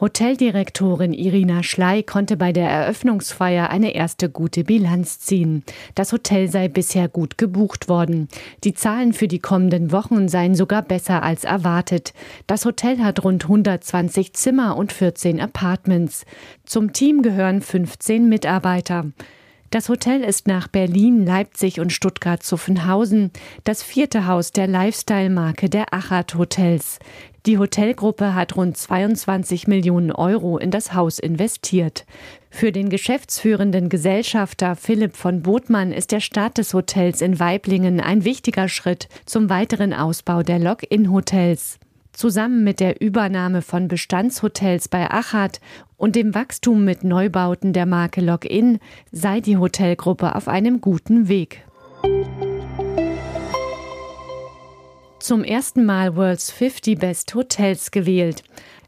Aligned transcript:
Hoteldirektorin 0.00 1.12
Irina 1.12 1.62
Schley 1.62 2.02
konnte 2.02 2.36
bei 2.36 2.52
der 2.52 2.68
Eröffnungsfeier 2.68 3.70
eine 3.70 3.94
erste 3.94 4.28
gute 4.28 4.64
Bilanz 4.64 5.20
ziehen. 5.20 5.62
Das 5.94 6.12
Hotel 6.12 6.48
sei 6.48 6.66
bisher 6.66 7.08
gut 7.08 7.38
gebucht 7.38 7.88
worden. 7.88 8.28
Die 8.64 8.74
Zahlen 8.74 9.12
für 9.12 9.28
die 9.28 9.38
kommenden 9.38 9.92
Wochen 9.92 10.28
seien 10.28 10.56
sogar 10.56 10.82
besser 10.82 11.22
als 11.22 11.44
erwartet. 11.44 12.12
Das 12.48 12.64
Hotel 12.64 12.98
hat 12.98 13.22
rund 13.22 13.44
120 13.44 14.32
Zimmer 14.32 14.76
und 14.76 14.92
14 14.92 15.40
Apartments. 15.40 16.26
Zum 16.64 16.92
Team 16.92 17.22
gehören 17.22 17.60
15 17.60 18.28
Mitarbeiter. 18.28 19.06
Das 19.70 19.88
Hotel 19.88 20.22
ist 20.22 20.46
nach 20.46 20.68
Berlin, 20.68 21.26
Leipzig 21.26 21.80
und 21.80 21.92
Stuttgart-Zuffenhausen 21.92 23.32
das 23.64 23.82
vierte 23.82 24.26
Haus 24.26 24.52
der 24.52 24.68
Lifestyle-Marke 24.68 25.68
der 25.68 25.92
Achat 25.92 26.36
Hotels. 26.36 27.00
Die 27.46 27.58
Hotelgruppe 27.58 28.34
hat 28.34 28.56
rund 28.56 28.76
22 28.76 29.66
Millionen 29.66 30.12
Euro 30.12 30.56
in 30.56 30.70
das 30.70 30.94
Haus 30.94 31.18
investiert. 31.18 32.06
Für 32.48 32.72
den 32.72 32.88
geschäftsführenden 32.88 33.90
Gesellschafter 33.90 34.76
Philipp 34.76 35.14
von 35.14 35.42
Botmann 35.42 35.92
ist 35.92 36.12
der 36.12 36.20
Start 36.20 36.56
des 36.56 36.72
Hotels 36.72 37.20
in 37.20 37.38
Weiblingen 37.38 38.00
ein 38.00 38.24
wichtiger 38.24 38.68
Schritt 38.68 39.08
zum 39.26 39.50
weiteren 39.50 39.92
Ausbau 39.92 40.42
der 40.42 40.58
Log-in-Hotels. 40.58 41.78
Zusammen 42.14 42.64
mit 42.64 42.80
der 42.80 43.02
Übernahme 43.02 43.60
von 43.60 43.88
Bestandshotels 43.88 44.88
bei 44.88 45.10
Achat 45.10 45.60
und 45.98 46.16
dem 46.16 46.34
Wachstum 46.34 46.84
mit 46.84 47.04
Neubauten 47.04 47.74
der 47.74 47.84
Marke 47.84 48.22
Login 48.22 48.78
sei 49.12 49.40
die 49.40 49.58
Hotelgruppe 49.58 50.34
auf 50.34 50.48
einem 50.48 50.80
guten 50.80 51.28
Weg. 51.28 51.64
zum 55.24 55.42
ersten 55.42 55.86
Mal 55.86 56.16
World's 56.16 56.50
50 56.50 56.98
Best 56.98 57.34
Hotels 57.34 57.90
gewählt. 57.90 58.42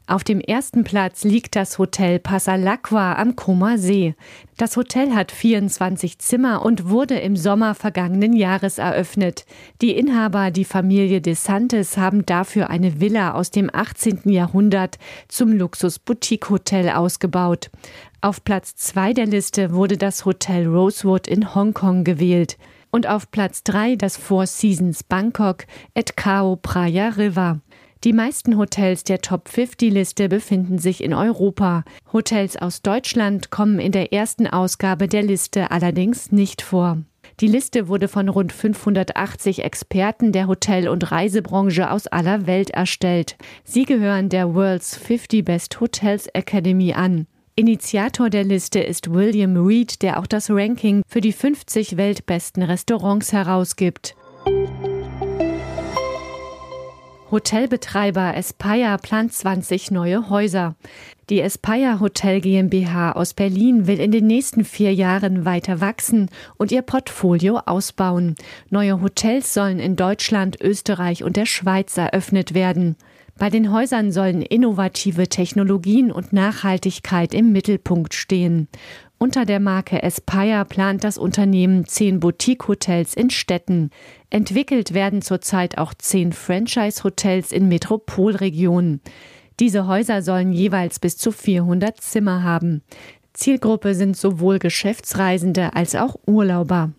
Auf 0.09 0.23
dem 0.23 0.39
ersten 0.39 0.85
Platz 0.85 1.25
liegt 1.25 1.57
das 1.57 1.77
Hotel 1.77 2.19
Passalacqua 2.19 3.17
am 3.17 3.35
Koma 3.35 3.77
See. 3.77 4.15
Das 4.55 4.77
Hotel 4.77 5.13
hat 5.13 5.33
24 5.33 6.17
Zimmer 6.19 6.63
und 6.65 6.89
wurde 6.89 7.19
im 7.19 7.35
Sommer 7.35 7.75
vergangenen 7.75 8.31
Jahres 8.31 8.77
eröffnet. 8.77 9.45
Die 9.81 9.97
Inhaber, 9.97 10.49
die 10.49 10.63
Familie 10.63 11.19
de 11.19 11.33
Santes, 11.33 11.97
haben 11.97 12.25
dafür 12.25 12.69
eine 12.69 13.01
Villa 13.01 13.33
aus 13.33 13.51
dem 13.51 13.69
18. 13.71 14.29
Jahrhundert 14.29 14.97
zum 15.27 15.51
Luxus-Boutique-Hotel 15.51 16.89
ausgebaut. 16.91 17.69
Auf 18.21 18.45
Platz 18.45 18.77
zwei 18.77 19.11
der 19.11 19.25
Liste 19.25 19.73
wurde 19.73 19.97
das 19.97 20.23
Hotel 20.23 20.67
Rosewood 20.67 21.27
in 21.27 21.53
Hongkong 21.53 22.05
gewählt 22.05 22.57
und 22.91 23.07
auf 23.07 23.29
Platz 23.29 23.63
3 23.63 23.97
das 23.97 24.15
Four 24.15 24.47
Seasons 24.47 25.03
Bangkok 25.03 25.65
at 25.93 26.15
Kao 26.15 26.55
Praia 26.55 27.09
River. 27.09 27.59
Die 28.03 28.13
meisten 28.13 28.57
Hotels 28.57 29.03
der 29.03 29.21
Top 29.21 29.49
50 29.49 29.91
Liste 29.91 30.29
befinden 30.29 30.77
sich 30.77 31.03
in 31.03 31.13
Europa. 31.13 31.83
Hotels 32.13 32.55
aus 32.55 32.81
Deutschland 32.81 33.49
kommen 33.49 33.79
in 33.79 33.91
der 33.91 34.13
ersten 34.13 34.45
Ausgabe 34.45 35.07
der 35.07 35.23
Liste 35.23 35.71
allerdings 35.71 36.31
nicht 36.31 36.61
vor. 36.61 36.99
Die 37.39 37.47
Liste 37.47 37.87
wurde 37.87 38.07
von 38.07 38.29
rund 38.29 38.51
580 38.53 39.63
Experten 39.63 40.31
der 40.31 40.47
Hotel- 40.47 40.87
und 40.87 41.11
Reisebranche 41.11 41.91
aus 41.91 42.07
aller 42.07 42.47
Welt 42.47 42.69
erstellt. 42.69 43.35
Sie 43.63 43.85
gehören 43.85 44.29
der 44.29 44.53
World's 44.53 44.95
50 44.97 45.43
Best 45.43 45.79
Hotels 45.79 46.27
Academy 46.27 46.93
an. 46.93 47.27
Initiator 47.55 48.29
der 48.29 48.43
Liste 48.43 48.79
ist 48.79 49.11
William 49.11 49.57
Reed, 49.57 50.03
der 50.03 50.19
auch 50.19 50.27
das 50.27 50.49
Ranking 50.51 51.01
für 51.07 51.21
die 51.21 51.33
50 51.33 51.97
weltbesten 51.97 52.61
Restaurants 52.61 53.33
herausgibt. 53.33 54.15
Hotelbetreiber 57.29 58.37
Espire 58.37 58.97
plant 59.01 59.33
20 59.33 59.91
neue 59.91 60.29
Häuser. 60.29 60.75
Die 61.29 61.41
Espire 61.41 61.99
Hotel 61.99 62.39
GmbH 62.39 63.11
aus 63.11 63.33
Berlin 63.33 63.85
will 63.85 63.99
in 63.99 64.11
den 64.11 64.27
nächsten 64.27 64.63
vier 64.63 64.93
Jahren 64.93 65.43
weiter 65.43 65.81
wachsen 65.81 66.29
und 66.55 66.71
ihr 66.71 66.83
Portfolio 66.83 67.59
ausbauen. 67.65 68.35
Neue 68.69 69.01
Hotels 69.01 69.53
sollen 69.53 69.79
in 69.79 69.97
Deutschland, 69.97 70.61
Österreich 70.61 71.25
und 71.25 71.35
der 71.35 71.45
Schweiz 71.45 71.97
eröffnet 71.97 72.53
werden. 72.53 72.95
Bei 73.37 73.49
den 73.49 73.73
Häusern 73.73 74.13
sollen 74.13 74.41
innovative 74.41 75.27
Technologien 75.27 76.13
und 76.13 76.31
Nachhaltigkeit 76.31 77.33
im 77.33 77.51
Mittelpunkt 77.51 78.13
stehen. 78.13 78.69
Unter 79.19 79.45
der 79.45 79.59
Marke 79.59 80.03
Aspire 80.03 80.63
plant 80.65 81.03
das 81.03 81.17
Unternehmen 81.17 81.85
zehn 81.85 82.19
Boutique-Hotels 82.19 83.15
in 83.15 83.31
Städten. 83.31 83.89
Entwickelt 84.29 84.93
werden 84.93 85.23
zurzeit 85.23 85.79
auch 85.79 85.95
zehn 85.95 86.33
Franchise-Hotels 86.33 87.51
in 87.51 87.67
Metropolregionen. 87.67 89.01
Diese 89.59 89.87
Häuser 89.87 90.21
sollen 90.21 90.51
jeweils 90.51 90.99
bis 90.99 91.17
zu 91.17 91.31
400 91.31 91.99
Zimmer 91.99 92.43
haben. 92.43 92.83
Zielgruppe 93.33 93.95
sind 93.95 94.15
sowohl 94.15 94.59
Geschäftsreisende 94.59 95.73
als 95.73 95.95
auch 95.95 96.15
Urlauber. 96.27 96.91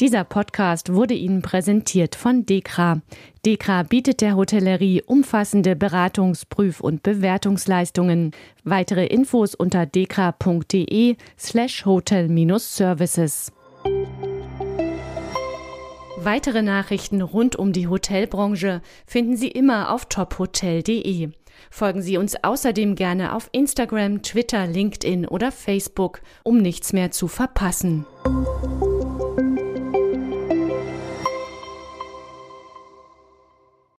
Dieser 0.00 0.24
Podcast 0.24 0.94
wurde 0.94 1.12
Ihnen 1.12 1.42
präsentiert 1.42 2.14
von 2.14 2.46
Dekra. 2.46 3.02
Dekra 3.44 3.82
bietet 3.82 4.22
der 4.22 4.34
Hotellerie 4.34 5.02
umfassende 5.02 5.74
Beratungs-, 5.74 6.46
Prüf- 6.46 6.80
und 6.80 7.02
Bewertungsleistungen. 7.02 8.30
Weitere 8.64 9.04
Infos 9.04 9.54
unter 9.54 9.84
dekra.de 9.84 11.16
slash 11.38 11.84
hotel-services. 11.84 13.52
Weitere 16.16 16.62
Nachrichten 16.62 17.20
rund 17.20 17.56
um 17.56 17.74
die 17.74 17.88
Hotelbranche 17.88 18.80
finden 19.06 19.36
Sie 19.36 19.48
immer 19.48 19.92
auf 19.92 20.06
tophotel.de. 20.06 21.28
Folgen 21.70 22.00
Sie 22.00 22.16
uns 22.16 22.42
außerdem 22.42 22.94
gerne 22.94 23.34
auf 23.34 23.50
Instagram, 23.52 24.22
Twitter, 24.22 24.66
LinkedIn 24.66 25.26
oder 25.26 25.52
Facebook, 25.52 26.22
um 26.42 26.56
nichts 26.56 26.94
mehr 26.94 27.10
zu 27.10 27.28
verpassen. 27.28 28.06